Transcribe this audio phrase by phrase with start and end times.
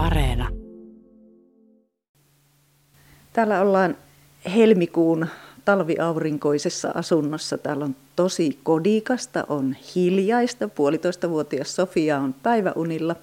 [0.00, 0.48] Areena.
[3.32, 3.96] Täällä ollaan
[4.54, 5.26] helmikuun
[5.64, 7.58] talviaurinkoisessa asunnossa.
[7.58, 10.68] Täällä on tosi kodikasta, on hiljaista.
[10.68, 13.16] Puolitoistavuotias Sofia on päiväunilla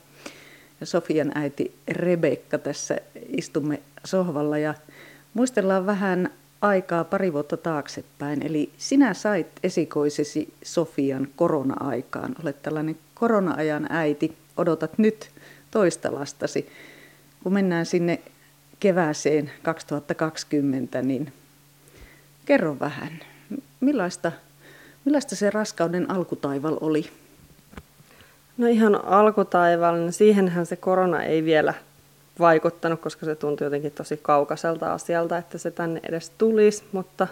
[0.79, 2.97] ja Sofian äiti Rebekka tässä
[3.37, 4.73] istumme sohvalla ja
[5.33, 6.29] muistellaan vähän
[6.61, 8.45] aikaa pari vuotta taaksepäin.
[8.45, 12.35] Eli sinä sait esikoisesi Sofian korona-aikaan.
[12.43, 14.37] Olet tällainen korona-ajan äiti.
[14.57, 15.29] Odotat nyt
[15.71, 16.69] toista lastasi.
[17.43, 18.19] Kun mennään sinne
[18.79, 21.33] kevääseen 2020, niin
[22.45, 23.19] kerro vähän,
[23.79, 24.31] millaista,
[25.05, 27.09] millaista se raskauden alkutaival oli?
[28.57, 31.73] No ihan alkutaival, niin siihenhän se korona ei vielä
[32.39, 37.27] vaikuttanut, koska se tuntui jotenkin tosi kaukaiselta asialta, että se tänne edes tulisi, mutta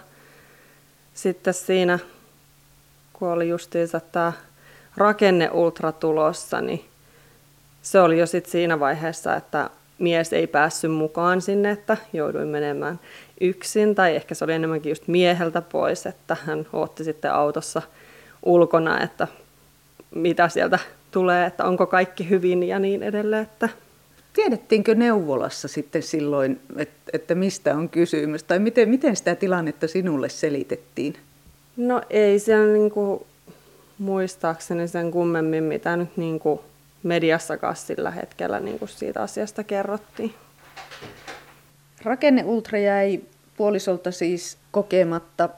[1.14, 1.98] sitten siinä,
[3.12, 4.32] kun oli justiinsa tämä
[4.96, 6.84] rakenne ultra tulossa, niin
[7.86, 13.00] se oli jo sitten siinä vaiheessa, että mies ei päässyt mukaan sinne, että jouduin menemään
[13.40, 17.82] yksin, tai ehkä se oli enemmänkin just mieheltä pois, että hän otti sitten autossa
[18.42, 19.28] ulkona, että
[20.14, 20.78] mitä sieltä
[21.10, 23.42] tulee, että onko kaikki hyvin ja niin edelleen.
[23.42, 23.68] Että
[24.32, 26.60] Tiedettiinkö neuvolassa sitten silloin,
[27.12, 31.14] että mistä on kysymys, tai miten, miten sitä tilannetta sinulle selitettiin?
[31.76, 33.26] No ei siellä niinku,
[33.98, 36.62] muistaakseni sen kummemmin, mitä nyt niinku
[37.06, 40.34] mediassakaan sillä hetkellä niinku siitä asiasta kerrottiin.
[42.02, 43.20] Rakenne Ultra jäi
[43.56, 45.48] puolisolta siis kokematta.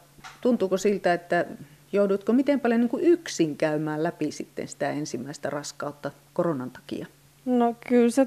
[0.40, 1.44] Tuntuuko siltä, että
[1.92, 7.06] joudutko miten paljon niin kuin yksin käymään läpi sitten sitä ensimmäistä raskautta koronan takia?
[7.44, 8.26] No kyllä se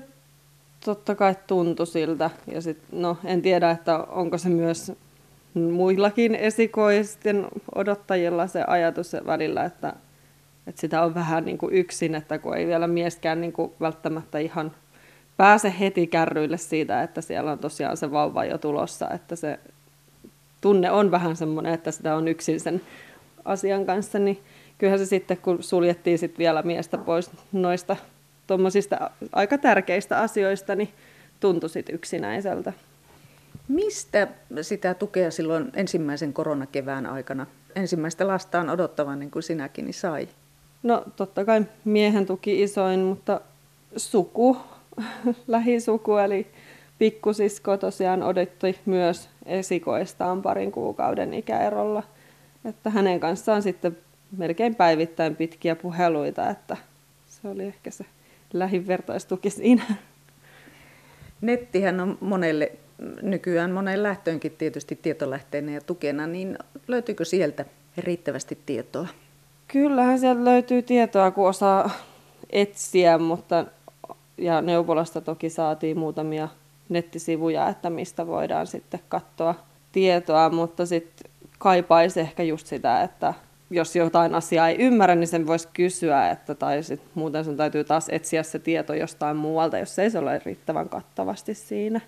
[0.86, 2.30] totta kai tuntui siltä.
[2.48, 4.92] Ja sit, no, en tiedä, että onko se myös
[5.54, 9.94] muillakin esikoisten odottajilla se ajatus välillä, että,
[10.68, 14.40] että sitä on vähän niin kuin yksin, että kun ei vielä mieskään niin kuin välttämättä
[14.40, 14.72] ihan
[15.38, 19.60] pääse heti kärryille siitä, että siellä on tosiaan se vauva jo tulossa, että se
[20.62, 22.82] tunne on vähän semmoinen, että sitä on yksin sen
[23.46, 24.40] asian kanssa, niin
[24.78, 27.96] kyllähän se sitten, kun suljettiin sit vielä miestä pois noista
[28.48, 30.90] tuommoisista aika tärkeistä asioista, niin
[31.40, 32.74] tuntui sitten yksinäiseltä.
[33.68, 34.28] Mistä
[34.62, 37.46] sitä tukea silloin ensimmäisen koronakevään aikana,
[37.76, 40.28] ensimmäistä lastaan odottavan niin kuin sinäkin, niin sai?
[40.84, 43.42] No totta kai miehen tuki isoin, mutta
[43.98, 44.58] suku,
[45.48, 46.48] lähisuku eli
[47.00, 52.04] pikkusisko tosiaan odotti myös esikoistaan parin kuukauden ikäerolla.
[52.66, 53.98] Että hänen kanssaan sitten
[54.38, 56.78] melkein päivittäin pitkiä puheluita, että
[57.28, 58.06] se oli ehkä se
[58.54, 59.84] lähivertaistuki siinä.
[61.42, 62.72] Nettihän on monelle
[63.22, 67.66] nykyään monen lähtöönkin tietysti tietolähteenä ja tukena, niin löytyykö sieltä
[67.98, 69.08] riittävästi tietoa?
[69.72, 71.90] Kyllähän sieltä löytyy tietoa, kun osaa
[72.50, 73.66] etsiä, mutta
[74.38, 76.48] ja neuvolasta toki saatiin muutamia
[76.90, 79.56] nettisivuja, että mistä voidaan sitten katsoa
[79.92, 83.34] tietoa, mutta sitten kaipaisi ehkä just sitä, että
[83.70, 87.84] jos jotain asiaa ei ymmärrä, niin sen voisi kysyä, että, tai sit muuten sun täytyy
[87.84, 92.02] taas etsiä se tieto jostain muualta, jos ei se ole riittävän kattavasti siinä.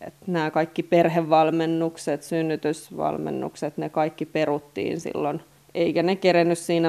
[0.00, 5.40] Et nämä kaikki perhevalmennukset, synnytysvalmennukset, ne kaikki peruttiin silloin,
[5.78, 6.88] eikä ne kerennyt siinä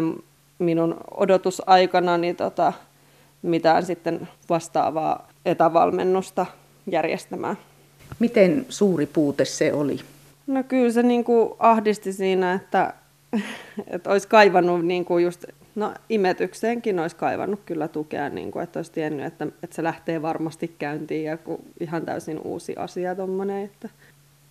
[0.59, 2.73] minun odotusaikana niin tota,
[3.41, 6.45] mitään sitten vastaavaa etävalmennusta
[6.91, 7.57] järjestämään.
[8.19, 9.99] Miten suuri puute se oli?
[10.47, 12.93] No kyllä se niin kuin ahdisti siinä, että
[13.87, 15.45] että olisi kaivannut niin kuin just,
[15.75, 20.21] no imetykseenkin olisi kaivannut kyllä tukea, niin kuin, että olisi tiennyt, että, että se lähtee
[20.21, 23.63] varmasti käyntiin ja kun ihan täysin uusi asia tuommoinen.
[23.63, 23.89] Että.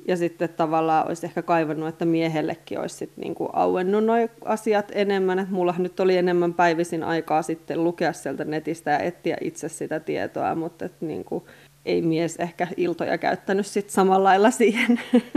[0.09, 4.93] Ja sitten tavallaan olisi ehkä kaivannut, että miehellekin olisi sit niin kuin auennut nuo asiat
[4.95, 5.39] enemmän.
[5.39, 10.01] Että mulla nyt oli enemmän päivisin aikaa sitten lukea sieltä netistä ja etsiä itse sitä
[10.01, 11.45] tietoa, mutta että niin kuin,
[11.87, 15.01] ei mies ehkä iltoja käyttänyt sit samalla lailla siihen.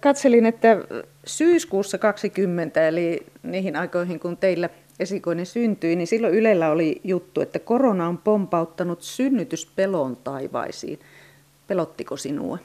[0.00, 0.76] Katselin, että
[1.26, 4.68] syyskuussa 20, eli niihin aikoihin, kun teillä
[5.00, 10.98] esikoinen syntyi, niin silloin Ylellä oli juttu, että korona on pompauttanut synnytyspelon taivaisiin.
[11.66, 12.58] Pelottiko sinua?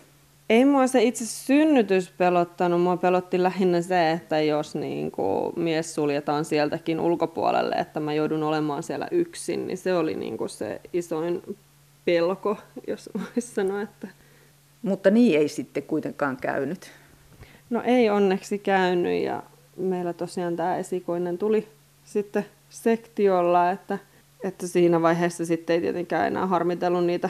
[0.50, 5.96] Ei mua se itse synnytys pelottanut, mua pelotti lähinnä se, että jos niin kuin mies
[5.96, 10.82] suljetaan sieltäkin ulkopuolelle, että mä joudun olemaan siellä yksin, niin se oli niin kuin se
[10.94, 11.58] isoin
[12.06, 12.58] pelko,
[12.88, 13.82] jos voisi sanoa.
[13.82, 14.08] Että...
[14.82, 16.92] Mutta niin ei sitten kuitenkaan käynyt.
[17.70, 19.44] No ei onneksi käynyt ja
[19.78, 21.68] meillä tosiaan tämä esikoinen tuli
[22.04, 24.00] sitten sektiolla, että,
[24.44, 27.30] että siinä vaiheessa sitten ei tietenkään enää harmitellut niitä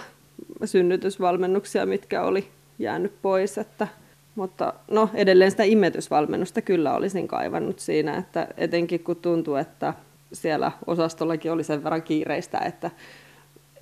[0.65, 2.47] synnytysvalmennuksia, mitkä oli
[2.79, 3.87] jäänyt pois, että,
[4.35, 9.93] mutta no edelleen sitä imetysvalmennusta kyllä olisin kaivannut siinä, että etenkin kun tuntuu, että
[10.33, 12.91] siellä osastollakin oli sen verran kiireistä, että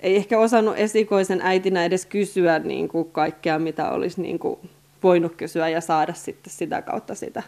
[0.00, 4.70] ei ehkä osannut esikoisen äitinä edes kysyä niin kuin kaikkea, mitä olisi niin kuin
[5.02, 7.42] voinut kysyä ja saada sitten sitä kautta sitä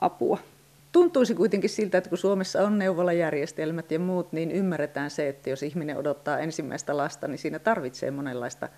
[0.00, 0.38] apua.
[0.92, 5.62] Tuntuisi kuitenkin siltä, että kun Suomessa on neuvolajärjestelmät ja muut, niin ymmärretään se, että jos
[5.62, 8.68] ihminen odottaa ensimmäistä lasta, niin siinä tarvitsee monenlaista.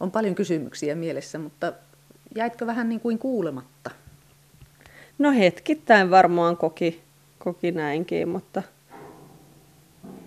[0.00, 1.72] On paljon kysymyksiä mielessä, mutta
[2.36, 3.90] jäitkö vähän niin kuin kuulematta?
[5.18, 7.02] No hetkittäin varmaan koki,
[7.38, 8.62] koki näinkin, mutta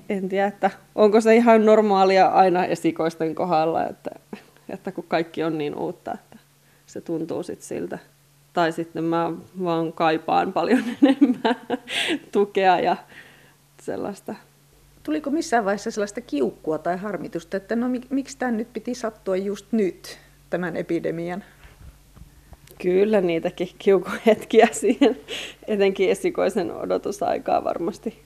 [0.09, 4.11] en tiedä, että onko se ihan normaalia aina esikoisten kohdalla, että,
[4.69, 6.37] että kun kaikki on niin uutta, että
[6.85, 7.99] se tuntuu sitten siltä.
[8.53, 9.31] Tai sitten mä
[9.63, 11.55] vaan kaipaan paljon enemmän
[12.31, 12.97] tukea ja
[13.81, 14.35] sellaista.
[15.03, 19.65] Tuliko missään vaiheessa sellaista kiukkua tai harmitusta, että no miksi tämä nyt piti sattua just
[19.71, 20.17] nyt,
[20.49, 21.43] tämän epidemian?
[22.81, 25.17] Kyllä niitäkin kiukuhetkiä siihen,
[25.67, 28.23] etenkin esikoisen odotusaikaa varmasti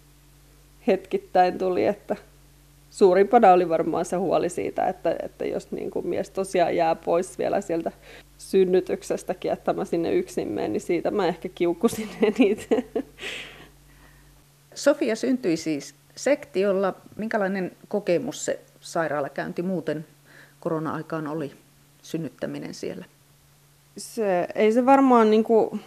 [0.88, 2.16] hetkittäin tuli, että
[2.90, 7.38] suurimpana oli varmaan se huoli siitä, että, että jos niin kuin mies tosiaan jää pois
[7.38, 7.92] vielä sieltä
[8.38, 12.10] synnytyksestäkin, että mä sinne yksin menen, niin siitä mä ehkä kiukkusin
[12.40, 12.86] eniten.
[14.74, 16.94] Sofia syntyi siis sektiolla.
[17.16, 20.06] Minkälainen kokemus se sairaalakäynti muuten
[20.60, 21.54] korona-aikaan oli
[22.02, 23.06] synnyttäminen siellä?
[23.98, 25.82] Se, ei se varmaan niin kuin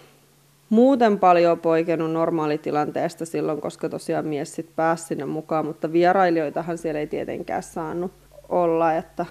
[0.71, 7.00] muuten paljon poikennut normaalitilanteesta silloin, koska tosiaan mies sitten pääsi sinne mukaan, mutta vierailijoitahan siellä
[7.00, 8.12] ei tietenkään saanut
[8.49, 9.26] olla, että,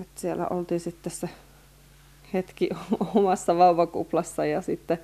[0.00, 1.28] että siellä oltiin sitten se
[2.34, 2.68] hetki
[3.14, 4.98] omassa vauvakuplassa ja sitten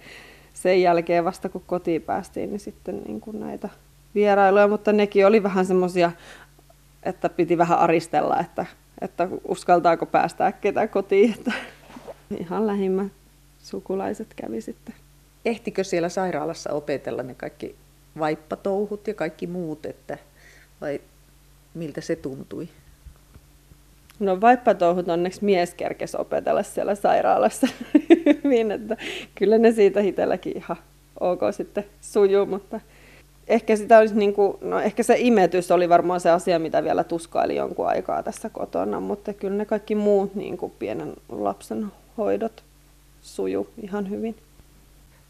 [0.54, 3.68] sen jälkeen vasta kun kotiin päästiin, niin sitten niin kuin näitä
[4.16, 6.12] vierailuja, mutta nekin oli vähän semmoisia,
[7.02, 8.66] että piti vähän aristella, että,
[9.00, 11.52] että uskaltaako päästää ketä kotiin, että
[12.40, 13.12] ihan lähimmät
[13.58, 14.94] sukulaiset kävi sitten
[15.46, 17.76] ehtikö siellä sairaalassa opetella ne kaikki
[18.18, 20.18] vaippatouhut ja kaikki muut, että,
[20.80, 21.00] vai
[21.74, 22.68] miltä se tuntui?
[24.18, 27.66] No vaippatouhut onneksi mies kerkesi opetella siellä sairaalassa
[28.44, 28.96] hyvin, että
[29.34, 30.76] kyllä ne siitä itselläkin ihan
[31.20, 32.80] ok sitten sujuu, mutta
[33.48, 37.04] ehkä, sitä olisi niin kuin, no ehkä se imetys oli varmaan se asia, mitä vielä
[37.04, 41.86] tuskaili jonkun aikaa tässä kotona, mutta kyllä ne kaikki muut niin kuin pienen lapsen
[42.18, 42.64] hoidot
[43.22, 44.36] suju ihan hyvin.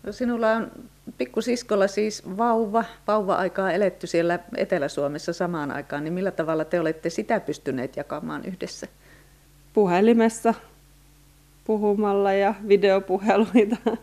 [0.03, 0.71] No sinulla on
[1.19, 7.41] pikkusiskolla siis vauva, vauva-aikaa eletty siellä Etelä-Suomessa samaan aikaan, niin millä tavalla te olette sitä
[7.41, 8.87] pystyneet jakamaan yhdessä?
[9.73, 10.55] Puhelimessa
[11.65, 13.77] puhumalla ja videopuheluita.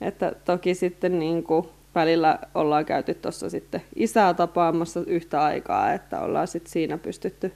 [0.00, 6.20] että toki sitten niin kuin välillä ollaan käyty tuossa sitten isää tapaamassa yhtä aikaa, että
[6.20, 7.52] ollaan sitten siinä pystytty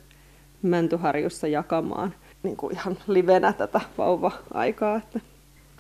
[0.62, 4.96] Mäntyharjussa jakamaan niin kuin ihan livenä tätä vauva-aikaa.
[4.96, 5.20] Että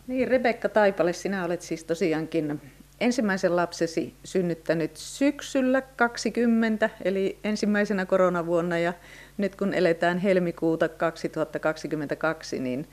[0.06, 2.60] niin, Rebekka Taipale, sinä olet siis tosiaankin
[3.00, 8.92] ensimmäisen lapsesi synnyttänyt syksyllä 20, eli ensimmäisenä koronavuonna, ja
[9.36, 12.86] nyt kun eletään helmikuuta 2022, niin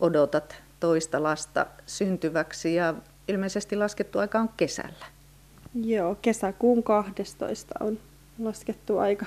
[0.00, 2.94] odotat toista lasta syntyväksi, ja
[3.28, 5.06] ilmeisesti laskettu aika on kesällä.
[5.74, 7.98] Joo, kesäkuun 12 on
[8.38, 9.26] laskettu aika.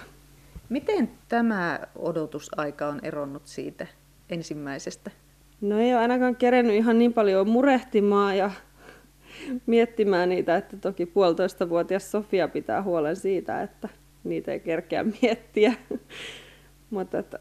[0.69, 3.87] Miten tämä odotusaika on eronnut siitä
[4.29, 5.11] ensimmäisestä?
[5.61, 8.51] No ei ole ainakaan kerennyt ihan niin paljon murehtimaan ja
[9.65, 13.89] miettimään niitä, että toki puolitoistavuotias Sofia pitää huolen siitä, että
[14.23, 15.73] niitä ei kerkeä miettiä.
[16.89, 17.39] Mutta että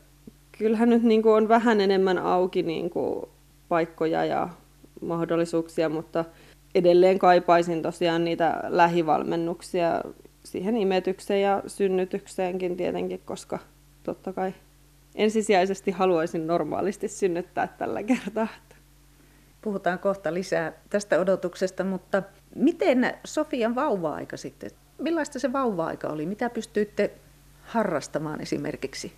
[0.58, 3.24] kyllähän nyt niin kuin on vähän enemmän auki niin kuin
[3.68, 4.48] paikkoja ja
[5.00, 6.24] mahdollisuuksia, mutta
[6.74, 10.02] edelleen kaipaisin tosiaan niitä lähivalmennuksia
[10.44, 13.58] siihen imetykseen ja synnytykseenkin tietenkin, koska
[14.02, 14.54] totta kai
[15.14, 18.48] ensisijaisesti haluaisin normaalisti synnyttää tällä kertaa.
[19.62, 22.22] Puhutaan kohta lisää tästä odotuksesta, mutta
[22.54, 24.70] miten Sofian vauva-aika sitten?
[24.98, 26.26] Millaista se vauva-aika oli?
[26.26, 27.10] Mitä pystyitte
[27.62, 29.12] harrastamaan esimerkiksi?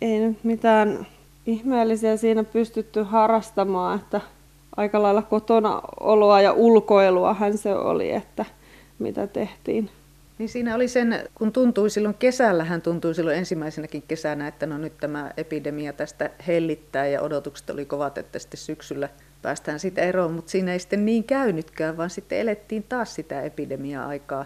[0.00, 1.06] Ei nyt mitään
[1.46, 4.20] ihmeellisiä siinä pystytty harrastamaan, että
[4.76, 8.44] aika lailla kotona oloa ja ulkoiluahan se oli, että
[8.98, 9.90] mitä tehtiin.
[10.38, 14.98] Niin siinä oli sen, kun tuntui silloin kesällähän tuntui silloin ensimmäisenäkin kesänä, että no nyt
[15.00, 19.08] tämä epidemia tästä hellittää ja odotukset oli kovat, että sitten syksyllä
[19.42, 24.44] päästään siitä eroon, mutta siinä ei sitten niin käynytkään, vaan sitten elettiin taas sitä epidemia-aikaa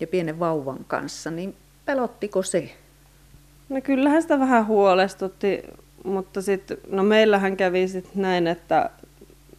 [0.00, 2.70] ja pienen vauvan kanssa, niin pelottiko se?
[3.68, 5.62] No kyllähän sitä vähän huolestutti,
[6.04, 8.90] mutta sitten, no meillähän kävi sitten näin, että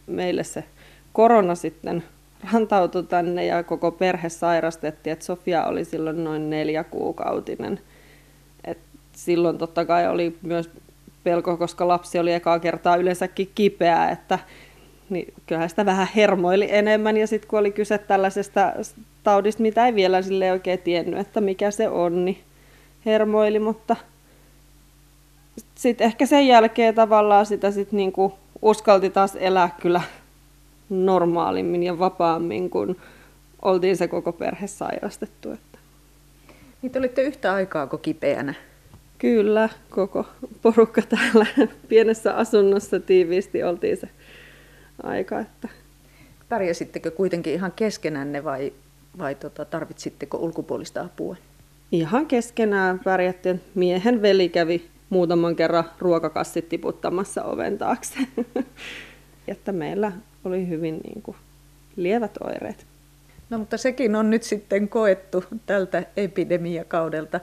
[0.06, 0.64] meille se
[1.12, 2.04] korona sitten
[2.52, 7.80] rantautui tänne ja koko perhe sairastettiin, että Sofia oli silloin noin neljä kuukautinen.
[8.64, 8.78] Et
[9.12, 10.70] silloin totta kai oli myös
[11.24, 14.38] pelko, koska lapsi oli ekaa kertaa yleensäkin kipeä, että
[15.10, 18.72] niin kyllähän sitä vähän hermoili enemmän ja sitten kun oli kyse tällaisesta
[19.22, 22.38] taudista, mitä ei vielä sille oikein tiennyt, että mikä se on, niin
[23.06, 23.96] hermoili, mutta
[25.74, 28.34] sitten ehkä sen jälkeen tavallaan sitä sit niinku
[28.66, 30.02] uskalti taas elää kyllä
[30.90, 32.96] normaalimmin ja vapaammin, kun
[33.62, 35.50] oltiin se koko perhe sairastettu.
[35.50, 35.78] Että.
[36.82, 38.54] Niin te olitte yhtä aikaa kipeänä?
[39.18, 40.26] Kyllä, koko
[40.62, 41.46] porukka täällä
[41.88, 44.08] pienessä asunnossa tiiviisti oltiin se
[45.02, 45.40] aika.
[45.40, 45.68] Että...
[46.48, 48.72] Pärjäsittekö kuitenkin ihan keskenänne vai,
[49.18, 51.36] vai tota, tarvitsitteko ulkopuolista apua?
[51.92, 53.60] Ihan keskenään pärjättiin.
[53.74, 58.18] Miehen veli kävi muutaman kerran ruokakassit tiputtamassa oven taakse.
[59.48, 60.12] että meillä
[60.44, 61.36] oli hyvin niin kuin,
[61.96, 62.86] lievät oireet.
[63.50, 67.40] No mutta sekin on nyt sitten koettu tältä epidemiakaudelta.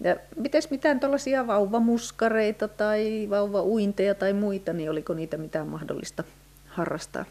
[0.00, 6.24] Ja mites mitään tuollaisia vauvamuskareita tai vauvauinteja tai muita, niin oliko niitä mitään mahdollista
[6.66, 7.24] harrastaa?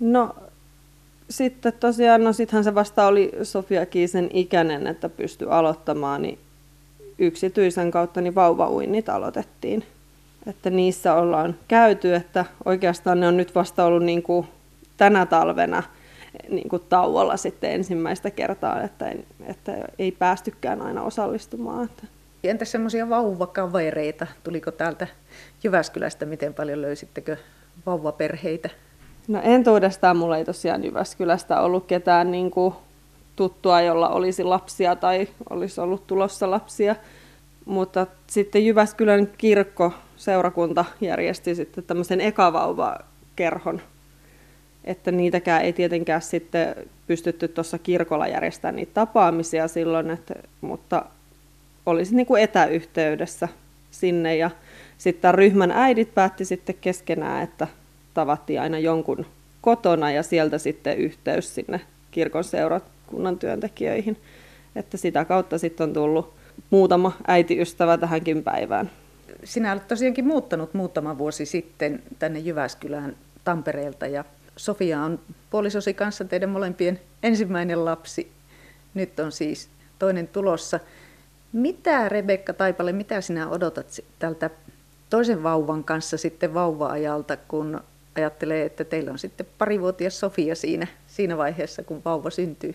[0.00, 0.36] No
[1.30, 6.38] sitten tosiaan, no sittenhän se vasta oli Sofia Kiisen ikäinen, että pystyi aloittamaan, niin
[7.18, 9.84] yksityisen kautta niin vauvauinnit aloitettiin.
[10.46, 14.46] Että niissä ollaan käyty, että oikeastaan ne on nyt vasta ollut niin kuin
[14.96, 15.82] tänä talvena
[16.48, 19.12] niin kuin tauolla sitten ensimmäistä kertaa, että,
[19.46, 21.84] että ei päästykään aina osallistumaan.
[21.84, 22.02] Että.
[22.44, 24.26] Entäs semmoisia vauvakavereita?
[24.44, 25.06] Tuliko täältä
[25.64, 26.26] Jyväskylästä?
[26.26, 27.36] Miten paljon löysittekö
[27.86, 28.70] vauvaperheitä?
[29.28, 32.74] No entuudestaan mulla ei tosiaan Jyväskylästä ollut ketään niin kuin
[33.38, 36.96] tuttua, jolla olisi lapsia tai olisi ollut tulossa lapsia.
[37.64, 43.80] Mutta sitten Jyväskylän kirkko, seurakunta järjesti sitten tämmöisen ekavauva-kerhon.
[44.84, 46.74] Että niitäkään ei tietenkään sitten
[47.06, 51.04] pystytty tuossa kirkolla järjestämään niitä tapaamisia silloin, että, mutta
[51.86, 53.48] olisi niin kuin etäyhteydessä
[53.90, 54.36] sinne.
[54.36, 54.50] Ja
[54.98, 57.66] sitten ryhmän äidit päätti sitten keskenään, että
[58.14, 59.26] tavattiin aina jonkun
[59.60, 61.80] kotona ja sieltä sitten yhteys sinne
[62.10, 62.44] kirkon
[63.08, 64.16] seurakunnan työntekijöihin.
[64.76, 66.34] Että sitä kautta sitten on tullut
[66.70, 68.90] muutama äitiystävä tähänkin päivään.
[69.44, 74.24] Sinä olet tosiaankin muuttanut muutama vuosi sitten tänne Jyväskylään Tampereelta ja
[74.56, 78.30] Sofia on puolisosi kanssa teidän molempien ensimmäinen lapsi.
[78.94, 80.80] Nyt on siis toinen tulossa.
[81.52, 84.50] Mitä Rebekka Taipale, mitä sinä odotat tältä
[85.10, 87.80] toisen vauvan kanssa sitten vauva-ajalta, kun
[88.16, 92.74] ajattelee, että teillä on sitten parivuotias Sofia siinä, siinä vaiheessa, kun vauva syntyy?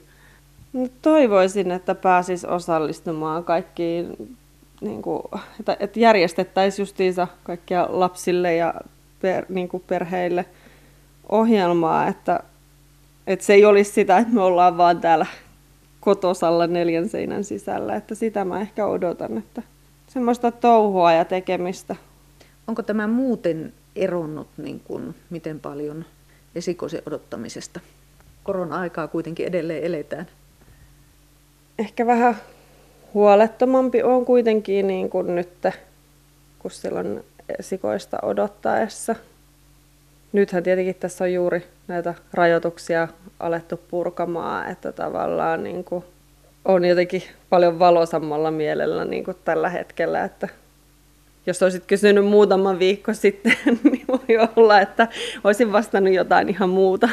[0.74, 4.38] No, toivoisin, että pääsis osallistumaan kaikkiin,
[4.82, 5.24] niin kuin,
[5.60, 8.74] että, että järjestettäisiin justiinsa kaikkia lapsille ja
[9.22, 10.46] per, niin kuin perheille
[11.30, 12.40] ohjelmaa, että,
[13.28, 15.26] että se ei olisi sitä, että me ollaan vaan täällä
[16.00, 19.62] kotosalla neljän seinän sisällä, että sitä mä ehkä odotan, että
[20.08, 21.96] semmoista touhua ja tekemistä.
[22.68, 26.06] Onko tämä muuten eronnut niin kuin, miten paljon
[26.56, 27.80] esikoisen odottamisesta?
[28.44, 30.28] Korona-aikaa kuitenkin edelleen eletään.
[31.80, 32.38] Ehkä vähän
[33.14, 35.50] huolettomampi on kuitenkin niin kuin nyt,
[36.60, 37.24] kun silloin
[37.60, 39.16] esikoista odottaessa.
[40.34, 43.08] Nythän tietenkin tässä on juuri näitä rajoituksia
[43.40, 46.06] alettu purkamaan, että tavallaan niin kuin
[46.66, 50.48] on jotenkin paljon valosammalla mielellä niin kuin tällä hetkellä, että
[51.46, 53.56] jos olisit kysynyt muutama viikko sitten,
[53.92, 55.08] niin voi olla, että
[55.44, 57.10] olisin vastannut jotain ihan muuta.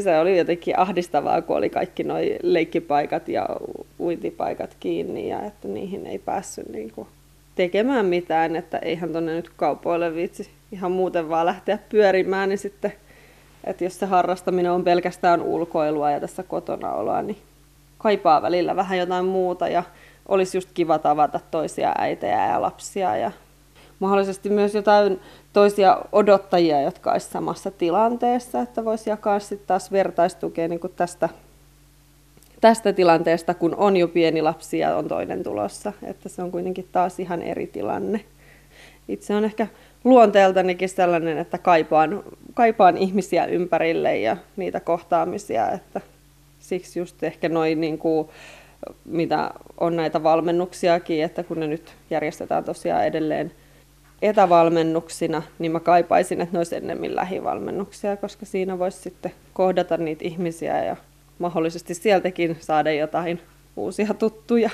[0.00, 3.48] Se oli jotenkin ahdistavaa, kun oli kaikki nuo leikkipaikat ja
[4.00, 7.08] uintipaikat kiinni ja että niihin ei päässyt niin kuin
[7.54, 12.92] tekemään mitään, että eihän tuonne nyt kaupoille viitsi ihan muuten vaan lähteä pyörimään, niin sitten,
[13.64, 17.38] että jos se harrastaminen on pelkästään ulkoilua ja tässä kotona oloa, niin
[17.98, 19.82] kaipaa välillä vähän jotain muuta ja
[20.28, 23.32] olisi just kiva tavata toisia äitejä ja lapsia ja
[24.00, 25.20] mahdollisesti myös jotain
[25.52, 31.28] toisia odottajia, jotka olisivat samassa tilanteessa, että voisi jakaa sitten taas vertaistukea niin kuin tästä,
[32.60, 36.88] tästä tilanteesta, kun on jo pieni lapsi ja on toinen tulossa, että se on kuitenkin
[36.92, 38.24] taas ihan eri tilanne.
[39.08, 39.66] Itse on ehkä
[40.04, 42.22] luonteeltanikin sellainen, että kaipaan,
[42.54, 46.00] kaipaan ihmisiä ympärille ja niitä kohtaamisia, että
[46.60, 48.28] siksi just ehkä noin niin kuin,
[49.04, 49.50] mitä
[49.80, 53.52] on näitä valmennuksiakin, että kun ne nyt järjestetään tosiaan edelleen
[54.22, 60.24] etävalmennuksina, niin mä kaipaisin, että ne olisi ennemmin lähivalmennuksia, koska siinä voisi sitten kohdata niitä
[60.24, 60.96] ihmisiä ja
[61.38, 63.40] mahdollisesti sieltäkin saada jotain
[63.76, 64.70] uusia tuttuja.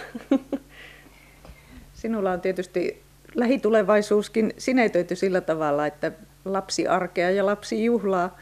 [1.95, 3.03] Sinulla on tietysti
[3.35, 6.13] lähitulevaisuuskin sinetöity sillä tavalla, että
[6.45, 8.39] lapsiarkea ja lapsijuhlaa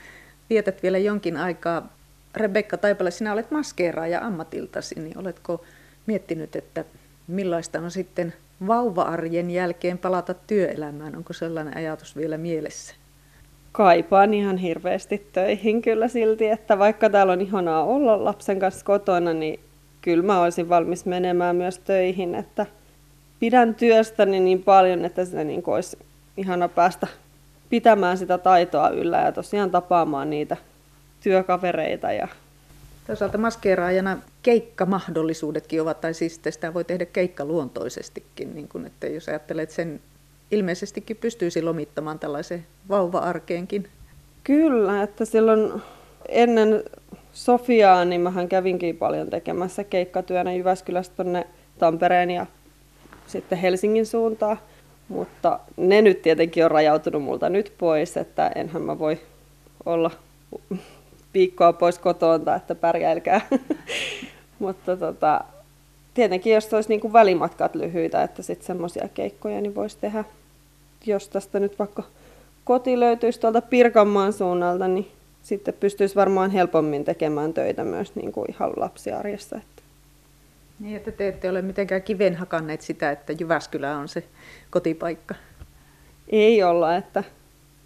[0.50, 1.92] vietät vielä jonkin aikaa.
[2.34, 5.64] Rebekka Taipale, sinä olet maskeeraaja ammatiltasi, niin oletko
[6.06, 6.84] miettinyt, että
[7.32, 8.34] millaista on sitten
[8.66, 11.16] vauva-arjen jälkeen palata työelämään?
[11.16, 12.94] Onko sellainen ajatus vielä mielessä?
[13.72, 19.32] Kaipaan ihan hirveästi töihin kyllä silti, että vaikka täällä on ihanaa olla lapsen kanssa kotona,
[19.32, 19.60] niin
[20.00, 22.66] kyllä mä olisin valmis menemään myös töihin, että
[23.40, 25.98] pidän työstäni niin paljon, että se niin olisi
[26.36, 27.06] ihana päästä
[27.70, 30.56] pitämään sitä taitoa yllä ja tosiaan tapaamaan niitä
[31.22, 32.12] työkavereita.
[32.12, 32.28] Ja...
[33.06, 39.70] Toisaalta maskeeraajana keikkamahdollisuudetkin ovat, tai siis sitä voi tehdä keikkaluontoisestikin, niin kun, että jos ajattelet
[39.70, 40.00] sen,
[40.50, 43.88] ilmeisestikin pystyisi lomittamaan tällaisen vauva-arkeenkin.
[44.44, 45.82] Kyllä, että silloin
[46.28, 46.82] ennen
[47.32, 51.46] Sofiaa, niin mähän kävinkin paljon tekemässä keikkatyönä Jyväskylästä tuonne
[51.78, 52.46] Tampereen ja
[53.26, 54.58] sitten Helsingin suuntaan.
[55.08, 59.20] Mutta ne nyt tietenkin on rajautunut multa nyt pois, että enhän mä voi
[59.86, 60.10] olla
[61.34, 63.40] viikkoa pois kotoa, että pärjäilkää.
[64.62, 65.44] Mutta tota,
[66.14, 70.24] tietenkin jos olisi niinku välimatkat lyhyitä, että sitten semmoisia keikkoja niin voisi tehdä.
[71.06, 72.02] Jos tästä nyt vaikka
[72.64, 75.08] koti löytyisi tuolta Pirkanmaan suunnalta, niin
[75.42, 79.56] sitten pystyisi varmaan helpommin tekemään töitä myös niin kuin ihan lapsiarjessa.
[79.56, 79.82] Että.
[80.80, 84.24] Niin, että te ette ole mitenkään kiven hakanneet sitä, että Jyväskylä on se
[84.70, 85.34] kotipaikka.
[86.28, 87.24] Ei olla, että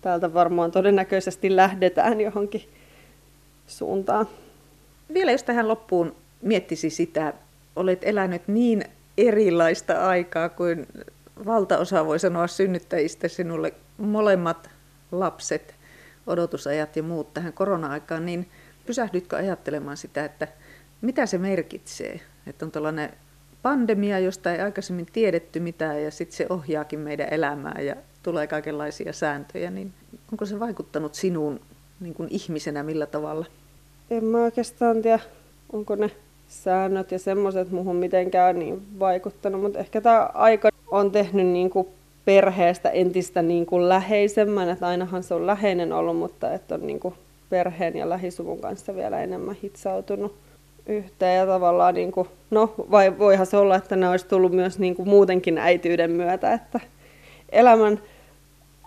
[0.01, 2.69] täältä varmaan todennäköisesti lähdetään johonkin
[3.67, 4.29] suuntaan.
[5.15, 6.15] Vielä jos tähän loppuun
[6.47, 7.33] miettisi sitä,
[7.77, 8.85] olet elänyt niin
[9.19, 10.87] erilaista aikaa kuin
[11.47, 14.71] valtaosa voi sanoa synnyttäjistä sinulle molemmat
[15.13, 15.75] lapset,
[16.27, 18.49] odotusajat ja muut tähän korona-aikaan, niin
[18.87, 20.49] pysähdytkö ajattelemaan sitä, että
[21.01, 23.13] mitä se merkitsee, että on tällainen
[23.63, 29.13] pandemia, josta ei aikaisemmin tiedetty mitään ja sitten se ohjaakin meidän elämää ja tulee kaikenlaisia
[29.13, 29.93] sääntöjä, niin
[30.33, 31.61] onko se vaikuttanut sinuun
[32.01, 33.47] niin kuin ihmisenä millä tavalla?
[34.11, 35.19] En mä oikeastaan tiedä,
[35.73, 36.11] onko ne
[36.49, 41.89] säännöt ja semmoiset muuhun mitenkään niin vaikuttanut, mutta ehkä tämä aika on tehnyt niin kuin
[42.25, 47.01] perheestä entistä niin kuin läheisemmän, että ainahan se on läheinen ollut, mutta että on niin
[47.01, 47.15] kuin
[47.51, 50.35] perheen ja lähisuvun kanssa vielä enemmän hitsautunut
[50.87, 54.79] yhteen ja tavallaan, niin kuin, no vai voihan se olla, että ne olisi tullut myös
[54.79, 56.81] niin kuin muutenkin äityyden myötä, että
[57.53, 58.01] elämän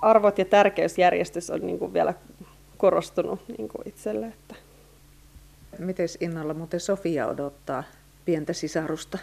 [0.01, 2.13] arvot ja tärkeysjärjestys on niin kuin vielä
[2.77, 4.25] korostunut niin kuin itselle.
[4.25, 4.68] Että.
[5.79, 7.83] Miten innolla muuten Sofia odottaa
[8.25, 9.17] pientä sisarusta?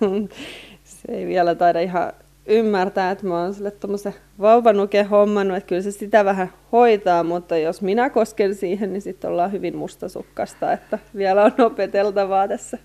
[0.84, 2.12] se ei vielä taida ihan
[2.46, 7.56] ymmärtää, että mä oon sille tuommoisen vauvanuke hommannut, että kyllä se sitä vähän hoitaa, mutta
[7.56, 12.78] jos minä kosken siihen, niin sitten ollaan hyvin mustasukkasta, että vielä on opeteltavaa tässä.